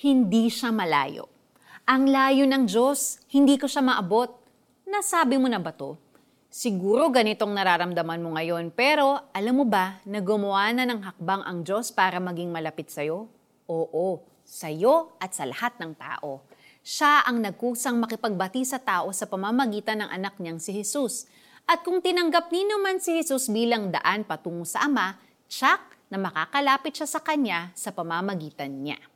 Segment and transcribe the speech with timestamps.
[0.00, 1.28] hindi siya malayo.
[1.84, 4.32] Ang layo ng Diyos, hindi ko siya maabot.
[4.88, 6.00] Nasabi mo na ba to?
[6.48, 11.60] Siguro ganitong nararamdaman mo ngayon, pero alam mo ba na gumawa na ng hakbang ang
[11.60, 13.28] Diyos para maging malapit sa'yo?
[13.68, 16.48] Oo, sa'yo at sa lahat ng tao.
[16.80, 21.28] Siya ang nagkusang makipagbati sa tao sa pamamagitan ng anak niyang si Jesus.
[21.68, 26.96] At kung tinanggap ni naman si Jesus bilang daan patungo sa Ama, tsak na makakalapit
[26.96, 29.09] siya sa Kanya sa pamamagitan niya.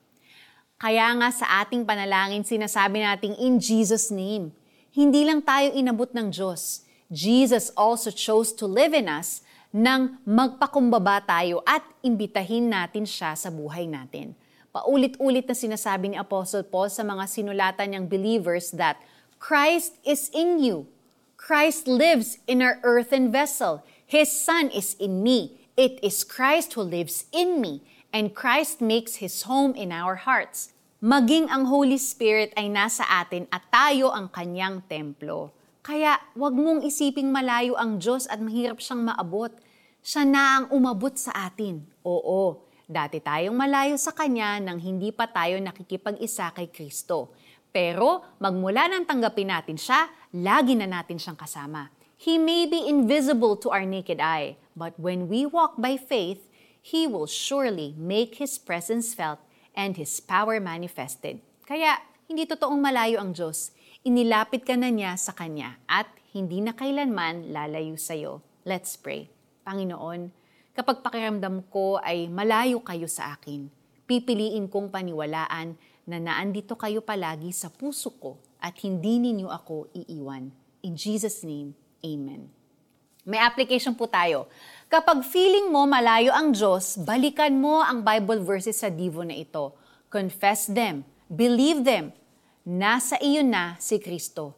[0.75, 4.51] Kaya nga sa ating panalangin sinasabi nating in Jesus' name,
[4.91, 6.83] hindi lang tayo inabot ng Diyos.
[7.11, 9.43] Jesus also chose to live in us
[9.75, 14.39] nang magpakumbaba tayo at imbitahin natin siya sa buhay natin.
[14.75, 18.99] Paulit-ulit na sinasabi ni Apostle Paul sa mga sinulatan niyang believers that
[19.39, 20.91] Christ is in you.
[21.39, 23.87] Christ lives in our earthen vessel.
[24.07, 25.63] His Son is in me.
[25.79, 27.83] It is Christ who lives in me.
[28.15, 30.71] And Christ makes His home in our hearts.
[31.03, 35.51] Maging ang Holy Spirit ay nasa atin at tayo ang kanyang templo.
[35.83, 39.51] Kaya wag mong isiping malayo ang Diyos at mahirap siyang maabot.
[39.99, 41.83] Siya na ang umabot sa atin.
[42.07, 47.33] Oo, Dati tayong malayo sa Kanya nang hindi pa tayo nakikipag-isa kay Kristo.
[47.73, 50.05] Pero magmula nang tanggapin natin siya,
[50.37, 51.89] lagi na natin siyang kasama.
[52.21, 56.45] He may be invisible to our naked eye, but when we walk by faith,
[56.85, 59.41] He will surely make His presence felt
[59.73, 61.41] and His power manifested.
[61.65, 61.97] Kaya,
[62.29, 63.73] hindi totoong malayo ang Diyos.
[64.05, 68.45] Inilapit ka na niya sa Kanya at hindi na kailanman lalayo sa iyo.
[68.69, 69.33] Let's pray.
[69.65, 73.71] Panginoon, Kapag pakiramdam ko ay malayo kayo sa akin,
[74.11, 80.51] pipiliin kong paniwalaan na naandito kayo palagi sa puso ko at hindi ninyo ako iiwan.
[80.83, 82.51] In Jesus' name, Amen.
[83.23, 84.51] May application po tayo.
[84.95, 89.75] Kapag feeling mo malayo ang Diyos, balikan mo ang Bible verses sa Divo na ito.
[90.07, 91.03] Confess them.
[91.27, 92.15] Believe them.
[92.63, 94.55] Nasa iyo na si Kristo.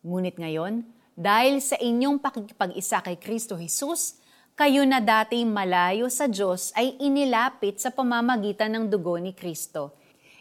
[0.00, 4.16] Ngunit ngayon, dahil sa inyong pakikipag-isa kay Kristo Jesus,
[4.56, 9.92] kayo na dati malayo sa Diyos ay inilapit sa pamamagitan ng dugo ni Kristo.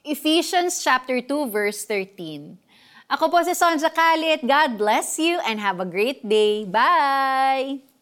[0.08, 2.56] Ephesians chapter 2 verse 13.
[3.12, 4.40] Ako po si Sonja Kalit.
[4.40, 6.64] God bless you and have a great day.
[6.64, 7.93] Bye!